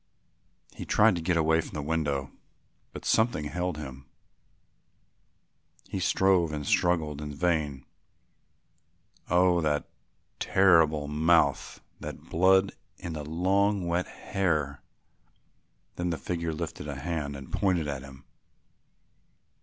[0.73, 2.31] He tried to get away from the window,
[2.91, 4.07] but something held him.
[5.89, 7.85] He strove and struggled in vain.
[9.29, 9.87] "Oh, that
[10.39, 14.81] terrible mouth, that blood in the long wet hair."
[15.97, 18.23] Then the figure lifted a hand and pointed at him.